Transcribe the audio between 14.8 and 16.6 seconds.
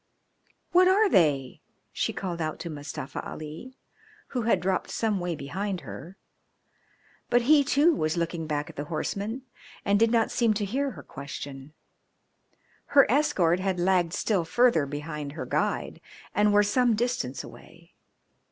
behind her guide and